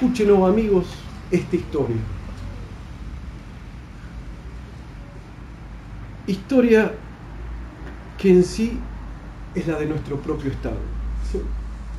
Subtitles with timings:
[0.00, 0.86] Escúchenos amigos
[1.28, 1.96] esta historia.
[6.24, 6.92] Historia
[8.16, 8.78] que en sí
[9.56, 10.76] es la de nuestro propio estado.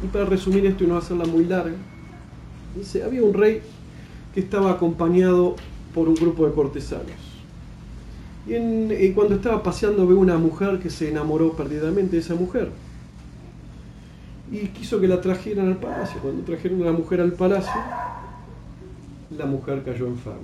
[0.01, 1.75] Y para resumir esto y no hacerla muy larga,
[2.73, 3.61] dice, había un rey
[4.33, 5.57] que estaba acompañado
[5.93, 7.03] por un grupo de cortesanos.
[8.47, 12.69] Y, cuando estaba paseando ve una mujer que se enamoró perdidamente de esa mujer.
[14.51, 16.19] Y quiso que la trajeran al palacio.
[16.21, 17.73] Cuando trajeron a la mujer al palacio,
[19.37, 20.39] la mujer cayó enferma.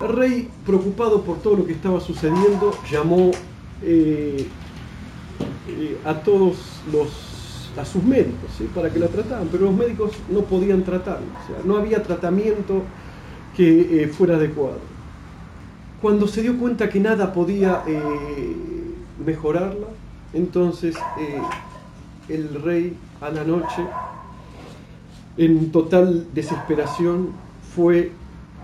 [0.00, 3.30] El rey, preocupado por todo lo que estaba sucediendo, llamó
[3.82, 4.46] eh,
[5.68, 7.32] eh, a todos los
[7.80, 11.26] a sus médicos para que la trataran, pero los médicos no podían tratarla,
[11.64, 12.82] no había tratamiento
[13.56, 14.78] que eh, fuera adecuado.
[16.00, 17.82] Cuando se dio cuenta que nada podía
[19.26, 19.88] mejorarla,
[20.32, 20.94] entonces
[22.28, 23.84] el rey a la noche,
[25.36, 27.32] en total desesperación,
[27.74, 28.12] fue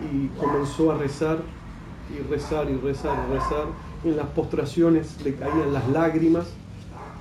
[0.00, 1.38] y comenzó a rezar
[2.10, 3.64] y rezar y rezar y rezar.
[4.04, 6.46] En las postraciones le caían las lágrimas.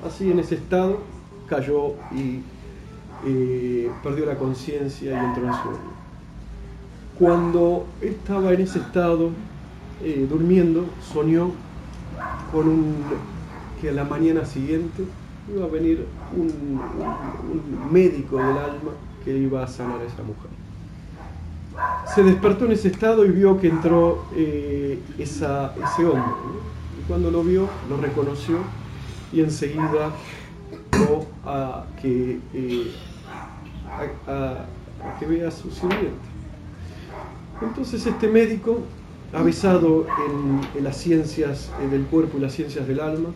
[0.06, 1.00] Así en ese estado
[1.48, 2.42] cayó y
[3.26, 6.00] eh, perdió la conciencia y entró en sueño.
[7.17, 9.32] Cuando estaba en ese estado,
[10.02, 11.52] eh, durmiendo, soñó
[12.54, 12.95] con un
[13.82, 15.04] que a la mañana siguiente
[15.53, 16.05] iba a venir
[16.36, 16.80] un,
[17.92, 18.92] médico del alma
[19.23, 20.52] que iba a sanar a esa mujer.
[22.14, 26.33] Se despertó en ese estado y vio que entró eh, ese hombre.
[27.00, 28.58] Y cuando lo vio, lo reconoció
[29.31, 30.11] y enseguida
[30.92, 32.92] fue a que, eh,
[34.27, 34.66] a,
[35.20, 36.30] que vea su sirviente.
[37.61, 38.80] Entonces este médico,
[39.33, 43.30] avisado en, en las ciencias del cuerpo y las ciencias del alma,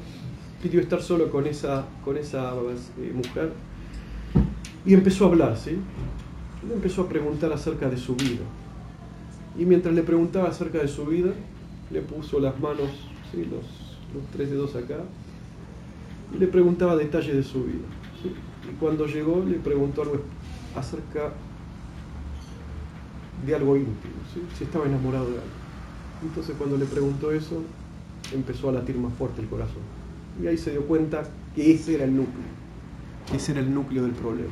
[0.64, 3.52] pidió estar solo con esa, con esa eh, mujer
[4.86, 5.78] y empezó a hablar, ¿sí?
[6.66, 8.44] Le empezó a preguntar acerca de su vida.
[9.60, 11.34] Y mientras le preguntaba acerca de su vida,
[11.92, 12.90] le puso las manos,
[13.32, 13.40] ¿sí?
[13.40, 13.66] los,
[14.14, 15.00] los tres dedos acá,
[16.34, 17.86] y le preguntaba detalles de su vida.
[18.72, 20.22] Y cuando llegó le preguntó algo
[20.78, 21.34] acerca
[23.46, 24.14] de algo íntimo,
[24.58, 25.64] si estaba enamorado de algo.
[26.24, 27.62] Entonces cuando le preguntó eso,
[28.34, 30.03] empezó a latir más fuerte el corazón.
[30.42, 31.24] Y ahí se dio cuenta
[31.56, 32.44] que ese era el núcleo,
[33.34, 34.50] ese era el núcleo del problema.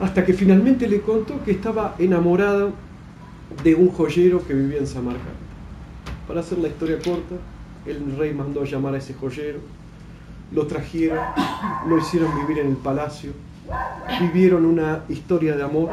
[0.00, 2.70] Hasta que finalmente le contó que estaba enamorada
[3.62, 5.30] de un joyero que vivía en Samarcanda.
[6.26, 7.36] Para hacer la historia corta,
[7.86, 9.58] el rey mandó a llamar a ese joyero,
[10.52, 11.18] lo trajeron,
[11.88, 13.32] lo hicieron vivir en el palacio,
[14.20, 15.90] vivieron una historia de amor,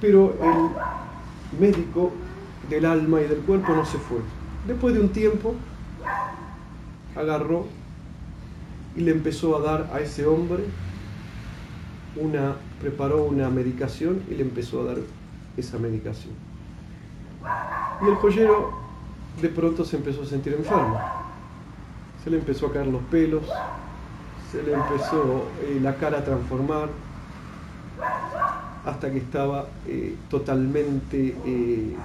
[0.00, 2.12] pero el médico
[2.68, 4.18] del alma y del cuerpo no se fue.
[4.66, 5.54] Después de un tiempo,
[7.16, 7.66] agarró
[8.96, 10.64] y le empezó a dar a ese hombre
[12.16, 14.98] una, preparó una medicación y le empezó a dar
[15.56, 16.32] esa medicación.
[18.02, 18.72] Y el joyero
[19.40, 20.98] de pronto se empezó a sentir enfermo.
[22.22, 23.42] Se le empezó a caer los pelos,
[24.50, 26.88] se le empezó eh, la cara a transformar,
[28.84, 31.96] hasta que estaba eh, totalmente eh,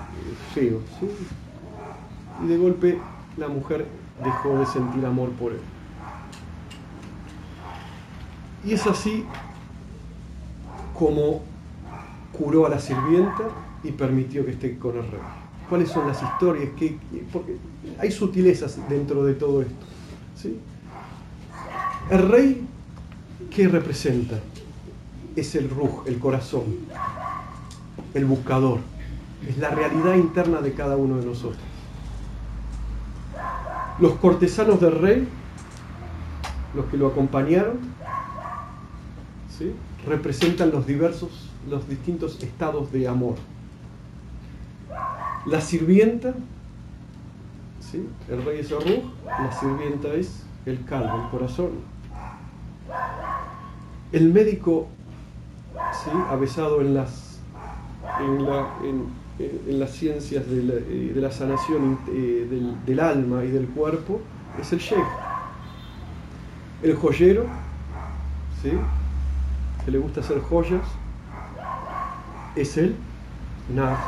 [0.54, 0.80] feo.
[2.44, 2.98] Y de golpe
[3.40, 3.86] la mujer
[4.24, 5.60] dejó de sentir amor por él.
[8.66, 9.26] Y es así
[10.98, 11.42] como
[12.38, 13.44] curó a la sirvienta
[13.84, 15.22] y permitió que esté con el rey.
[15.70, 16.70] ¿Cuáles son las historias?
[16.78, 16.98] que
[17.32, 17.58] porque
[18.00, 19.86] hay sutilezas dentro de todo esto.
[20.36, 20.60] ¿sí?
[22.10, 22.68] El rey,
[23.52, 24.40] ¿qué representa?
[25.36, 26.64] Es el ruj, el corazón,
[28.14, 28.80] el buscador.
[29.48, 31.69] Es la realidad interna de cada uno de nosotros.
[34.00, 35.28] Los cortesanos del rey,
[36.74, 37.80] los que lo acompañaron,
[39.58, 39.74] ¿sí?
[40.08, 43.36] representan los diversos, los distintos estados de amor.
[45.46, 46.34] La sirvienta,
[47.80, 48.08] ¿sí?
[48.30, 51.72] el rey es Arruj, la sirvienta es el calvo, el corazón.
[54.12, 54.88] El médico,
[56.04, 56.12] ¿sí?
[56.30, 57.40] avesado en las,
[58.20, 59.06] en la, en
[59.68, 60.74] las ciencias de la,
[61.28, 64.20] eh, sanación eh, del, alma y del cuerpo
[64.60, 65.08] es el sheikh.
[66.84, 67.46] El joyero,
[68.62, 68.72] ¿sí?
[69.86, 70.84] que le gusta hacer joyas,
[72.56, 72.96] es el
[73.74, 74.00] naf.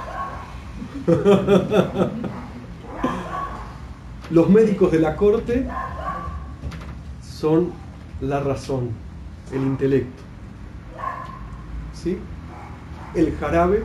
[4.32, 5.68] Los médicos de la corte
[7.22, 7.72] son
[8.20, 8.90] la razón,
[9.54, 10.24] el intelecto.
[11.94, 12.18] ¿Sí?
[13.14, 13.84] El jarabe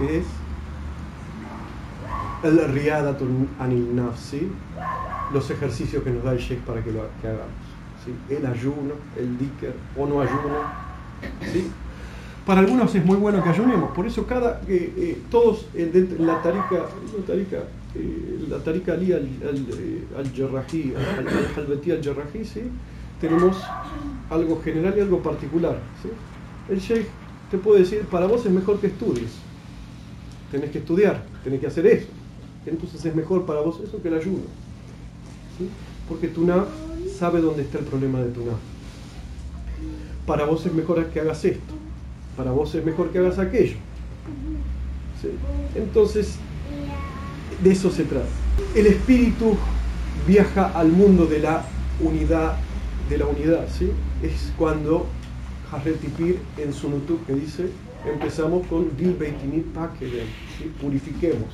[0.00, 0.24] es
[2.42, 4.48] el riadatun anil nafsi,
[5.32, 7.70] los ejercicios que nos da el Sheikh para que lo hagamos.
[8.04, 8.34] ¿sí?
[8.34, 10.60] el ayuno, el diker o no ayuno.
[11.52, 11.70] ¿sí?
[12.46, 16.42] Para algunos es muy bueno que ayunemos, por eso cada, eh, eh, todos en la
[16.42, 16.86] tarika,
[17.18, 17.56] la tarika,
[17.94, 22.62] eh, la tarika ali al, al, al-Jarrahi, al, al ¿sí?
[23.20, 23.62] tenemos
[24.30, 25.78] algo general y algo particular.
[26.02, 26.08] ¿sí?
[26.72, 27.06] El sheikh
[27.50, 29.30] te puede decir, para vos es mejor que estudies,
[30.50, 32.08] tenés que estudiar, tenés que hacer eso,
[32.66, 34.44] entonces es mejor para vos eso que el ayuno.
[35.58, 35.68] ¿sí?
[36.08, 36.64] Porque Tuná
[37.18, 38.52] sabe dónde está el problema de Tuná.
[40.26, 41.74] Para vos es mejor que hagas esto
[42.40, 43.76] para vos es mejor que hagas aquello.
[45.74, 46.36] Entonces,
[47.62, 48.28] de eso se trata.
[48.74, 49.58] El espíritu
[50.26, 51.64] viaja al mundo de la
[52.00, 52.56] unidad,
[53.10, 53.90] de la unidad, ¿sí?
[54.22, 55.06] Es cuando
[55.70, 57.66] Harretipir en su Nutuk que dice,
[58.06, 59.66] empezamos con Dil Beitinit
[60.58, 60.72] ¿sí?
[60.80, 61.48] purifiquemos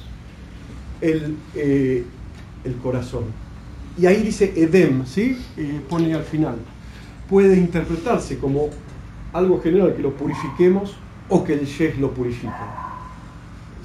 [1.01, 2.05] el, eh,
[2.65, 3.25] el corazón.
[3.99, 5.39] Y ahí dice Edem, ¿sí?
[5.57, 6.57] Eh, pone al final.
[7.29, 8.69] Puede interpretarse como
[9.33, 10.97] algo general, que lo purifiquemos
[11.29, 12.53] o que el Sheikh lo purifique.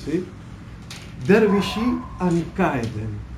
[0.03, 0.25] ¿Sí?
[1.27, 3.31] Dervishi Ankaeden.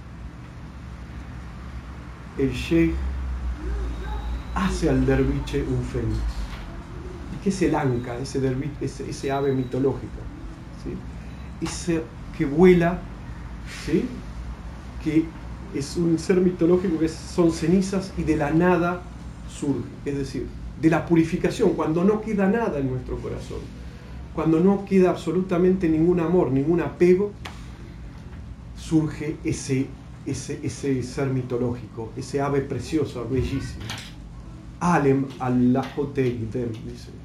[2.38, 2.96] El Sheikh
[4.56, 6.43] hace al derviche un fénix.
[7.44, 10.22] ¿Y qué es el anca, ese, ave mitológica?
[10.82, 11.66] ¿Sí?
[11.66, 12.02] Ese
[12.38, 13.00] que vuela,
[13.86, 14.06] ¿sí?
[15.04, 15.26] que
[15.78, 19.02] es un ser mitológico que son cenizas y de la nada
[19.50, 19.84] surge.
[20.06, 20.48] Es decir,
[20.82, 23.60] de la purificación, cuando no queda nada en nuestro corazón,
[24.34, 27.32] cuando no queda absolutamente ningún amor, ningún apego,
[28.78, 29.88] surge ese,
[30.26, 33.84] ese, ese ser mitológico, ese ave precioso, bellísimo.
[34.80, 37.23] Alem al dice,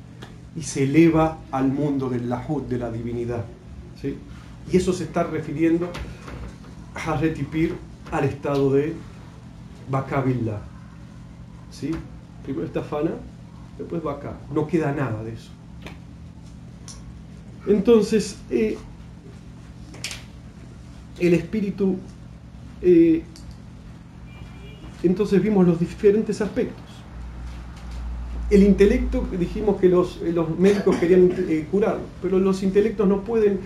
[0.56, 3.44] y se eleva al mundo del lahut, de la divinidad.
[4.00, 4.16] ¿sí?
[4.72, 5.90] Y eso se está refiriendo
[6.94, 7.74] a Retipir
[8.10, 8.94] al estado de
[9.90, 10.60] Bakabillah.
[11.70, 11.90] ¿sí?
[12.44, 13.12] Primero está Fana
[13.78, 15.50] después acá, no queda nada de eso.
[17.66, 18.76] Entonces, eh,
[21.18, 21.96] el espíritu,
[22.82, 23.22] eh,
[25.02, 26.87] entonces vimos los diferentes aspectos.
[28.50, 31.30] El intelecto, dijimos que los, eh, los médicos querían
[31.70, 33.60] curarlo, pero los intelectos no pueden,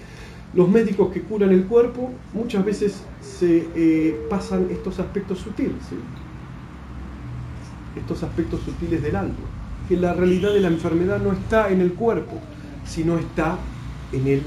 [0.54, 5.82] los médicos que curan el cuerpo muchas veces se pasan estos aspectos sutiles,
[7.96, 9.36] estos aspectos sutiles del alma
[9.88, 12.38] que la realidad de la enfermedad no está en el cuerpo,
[12.84, 13.58] sino está
[14.12, 14.42] en el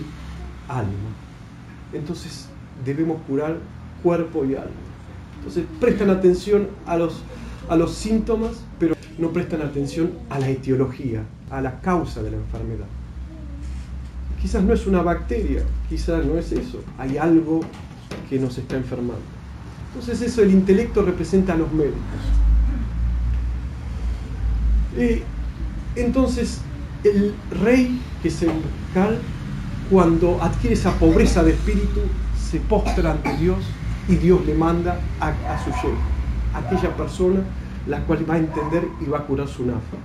[0.67, 0.91] alma.
[1.93, 2.49] Entonces
[2.83, 3.57] debemos curar
[4.03, 4.71] cuerpo y alma.
[5.37, 7.21] Entonces prestan atención a los,
[7.69, 12.37] a los síntomas, pero no prestan atención a la etiología, a la causa de la
[12.37, 12.87] enfermedad.
[14.41, 17.61] Quizás no es una bacteria, quizás no es eso, hay algo
[18.29, 19.23] que nos está enfermando.
[19.93, 21.99] Entonces eso el intelecto representa a los médicos.
[24.97, 25.23] Eh,
[25.95, 26.59] entonces,
[27.03, 27.33] el
[27.63, 28.51] rey, que es el
[29.89, 32.01] cuando adquiere esa pobreza de espíritu,
[32.37, 33.57] se postra ante Dios
[34.07, 35.97] y Dios le manda a, su sheikh,
[36.53, 37.41] aquella persona
[37.87, 39.97] la cual va a entender y va a curar su nafa.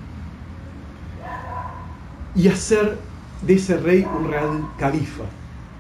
[2.35, 2.99] Y hacer
[3.47, 5.25] de ese rey un real califa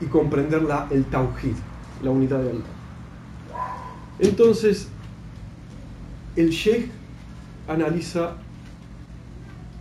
[0.00, 1.54] y comprender la, el tawhid,
[2.02, 2.60] la unidad de Allah.
[4.18, 4.88] Entonces,
[6.36, 6.90] el sheikh
[7.68, 8.34] analiza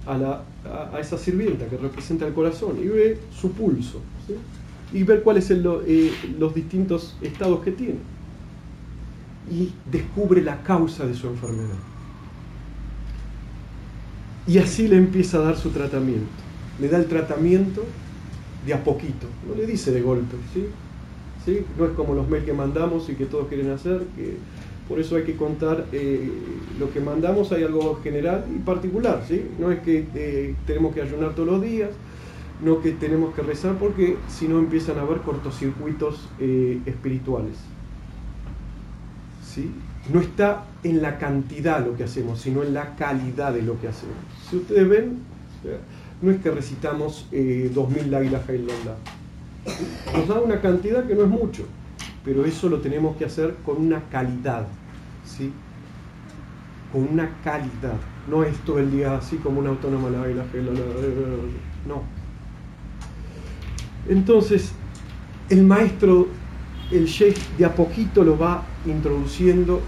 [0.05, 4.01] a, esa sirvienta que representa el corazón y ve su pulso
[4.91, 7.99] y ver cuáles son eh, los distintos estados que tiene
[9.49, 11.77] y descubre la causa de su enfermedad.
[14.48, 16.27] Y así le empieza a dar su tratamiento.
[16.79, 17.84] Le da el tratamiento
[18.65, 20.65] de a poquito, no le dice de golpe, ¿sí?
[21.46, 21.65] ¿Sí?
[21.77, 24.38] No es como los mails que mandamos y que todos quieren hacer, que
[24.88, 26.29] por eso hay que contar eh,
[26.79, 29.46] lo que mandamos, hay algo general y particular, ¿sí?
[29.60, 31.91] No es que eh, tenemos que ayunar todos los días,
[32.63, 37.55] no que tenemos que rezar, porque si no empiezan a haber cortocircuitos eh, espirituales.
[40.12, 43.88] No está en la cantidad lo que hacemos, sino en la calidad de lo que
[43.88, 44.15] hacemos.
[44.50, 45.20] Si ustedes ven,
[46.22, 48.46] no es que recitamos eh, 2000 la ilaha
[50.15, 51.65] Nos da una cantidad que no es mucho,
[52.24, 54.68] pero eso lo tenemos que hacer con una calidad,
[55.25, 55.51] ¿sí?
[56.91, 57.98] Con una calidad.
[58.27, 60.44] No es todo el día así como una autónoma la la
[61.88, 62.03] no.
[64.08, 64.72] Entonces,
[65.50, 66.27] el maestro,
[66.91, 69.81] el sheikh, de a poquito lo va introduciendo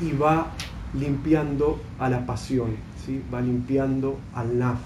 [0.00, 0.52] y va
[0.98, 3.22] limpiando a la pasión, ¿sí?
[3.32, 4.78] va limpiando al naf.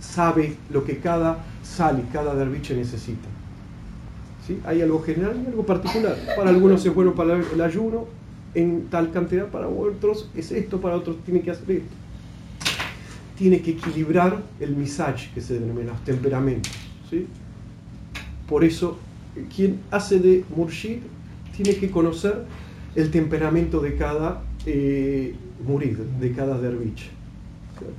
[0.00, 3.28] Sabe lo que cada sal y cada derviche necesita.
[4.64, 6.16] Hay algo general y algo particular.
[6.36, 8.04] Para algunos es bueno para el ayuno
[8.54, 11.94] en tal cantidad, para otros es esto, para otros tiene que hacer esto.
[13.36, 16.72] tiene que equilibrar el misaj, que se denomina los temperamentos.
[17.10, 17.26] ¿sí?
[18.48, 18.98] Por eso,
[19.54, 21.00] quien hace de murshid
[21.54, 22.44] tiene que conocer
[22.96, 25.34] el temperamento de cada eh,
[25.64, 27.10] murid, de cada derviche.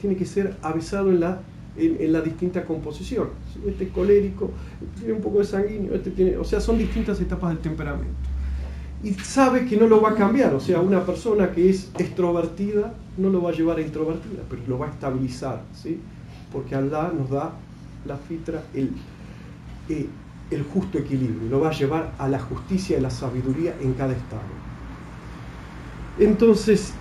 [0.01, 1.39] tiene que ser avisado en la,
[1.77, 3.29] en, la distinta composición.
[3.65, 4.51] Este es colérico,
[4.97, 8.15] tiene un poco de sanguíneo, este tiene, o sea, son distintas etapas del temperamento.
[9.03, 12.95] Y sabe que no lo va a cambiar, o sea, una persona que es extrovertida
[13.17, 15.99] no lo va a llevar a introvertida, pero lo va a estabilizar, ¿sí?
[16.51, 17.53] porque Allah nos da
[18.05, 18.91] la fitra, el,
[19.89, 20.07] eh,
[20.49, 24.13] el justo equilibrio, lo va a llevar a la justicia y la sabiduría en cada
[24.13, 24.66] estado.
[26.19, 26.93] Entonces,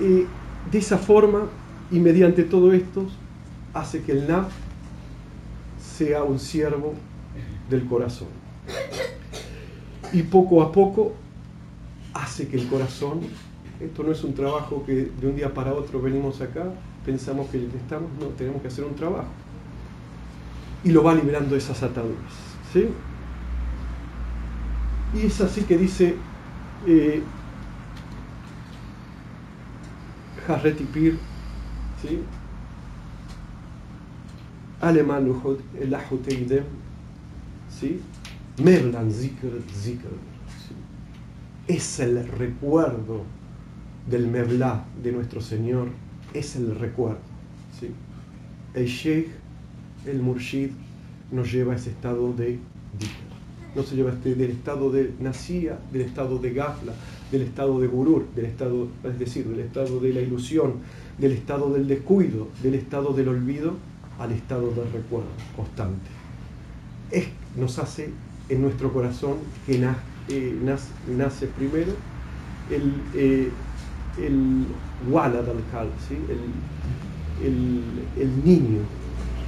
[0.00, 0.26] eh,
[0.70, 1.46] de esa forma
[1.90, 3.06] y mediante todo esto,
[3.74, 4.52] hace que el Naf
[5.78, 6.94] sea un siervo
[7.68, 8.28] del corazón.
[10.12, 11.12] Y poco a poco
[12.14, 13.20] hace que el corazón,
[13.80, 16.72] esto no es un trabajo que de un día para otro venimos acá,
[17.04, 19.28] pensamos que estamos, no, tenemos que hacer un trabajo.
[20.84, 22.32] Y lo va liberando esas ataduras.
[22.72, 22.88] ¿sí?
[25.14, 26.14] Y es así que dice
[26.86, 27.22] eh,
[30.46, 31.18] Harretipir,
[32.02, 32.20] ¿sí?
[34.80, 35.26] Alemán
[35.80, 35.96] el
[37.70, 38.00] ¿sí?
[38.62, 40.08] Merlan Zikr Zikr.
[41.66, 43.22] Es el recuerdo
[44.08, 45.88] del Mevlá de nuestro Señor,
[46.34, 47.20] es el recuerdo.
[47.80, 47.90] ¿sí?
[48.74, 49.28] El Sheikh,
[50.06, 50.70] el Murshid,
[51.30, 52.58] nos lleva a ese estado de
[52.98, 53.33] Zikr.
[53.74, 56.92] No se lleva este, del estado de Nasía, del estado de Gafla,
[57.32, 60.74] del estado de gurur, del estado, es decir, del estado de la ilusión,
[61.18, 63.74] del estado del descuido, del estado del olvido,
[64.18, 66.08] al estado del recuerdo constante.
[67.10, 67.26] Es,
[67.56, 68.10] nos hace
[68.48, 69.82] en nuestro corazón que
[70.28, 70.58] eh,
[71.16, 71.92] nace, primero
[72.70, 73.50] el, eh,
[74.18, 74.64] el
[75.10, 76.16] walad al ¿sí?
[77.42, 77.82] el,
[78.20, 78.80] el, niño,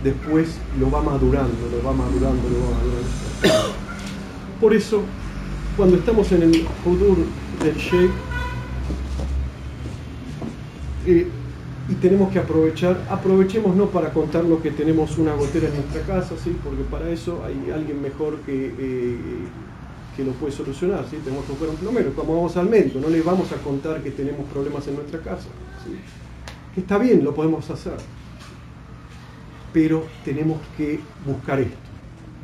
[0.03, 3.86] después lo va madurando, lo va madurando, lo va madurando.
[4.61, 5.03] Por eso,
[5.77, 7.19] cuando estamos en el Hudur
[7.63, 8.11] del Sheikh
[11.07, 11.29] eh,
[11.89, 16.03] y tenemos que aprovechar, aprovechemos no para contar lo que tenemos una gotera en nuestra
[16.03, 16.57] casa, ¿sí?
[16.65, 19.19] porque para eso hay alguien mejor que, eh,
[20.17, 21.19] que lo puede solucionar, ¿sí?
[21.23, 24.11] tenemos que buscar un plomero, como vamos al médico, no le vamos a contar que
[24.11, 25.49] tenemos problemas en nuestra casa,
[26.75, 27.99] que está bien, lo podemos hacer,
[29.73, 31.77] pero tenemos que buscar esto,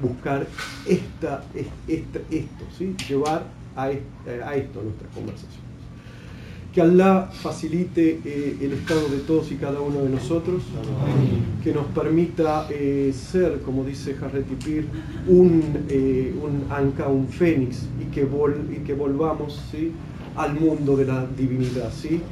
[0.00, 0.46] buscar
[0.86, 1.44] esta,
[1.88, 2.94] esta esto, ¿sí?
[3.08, 3.44] llevar
[3.76, 5.60] a, a esto nuestras conversaciones.
[6.72, 10.62] Que Allah facilite eh, el estado de todos y cada uno de nosotros,
[11.62, 14.86] que nos permita eh, ser, como dice Jarretipir,
[15.28, 19.92] un, eh, un anca, un fénix, y que, y que volvamos ¿sí?
[20.34, 21.92] al mundo de la divinidad.
[21.92, 22.22] ¿sí?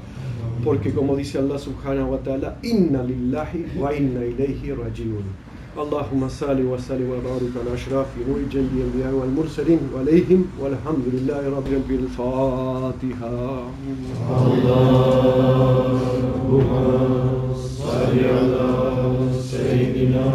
[0.65, 5.50] Porque como dice Allah subhanahu wa ta'ala, inna lillahi wa inna ilayhi rajiun.
[5.79, 13.63] اللهم صل وسلم وبارك على اشراف نور جند الأنبياء والمرسلين وعليهم والحمد لله رب الفاتحه
[16.51, 16.71] اللهم
[17.55, 18.69] صل على
[19.41, 20.27] سيدنا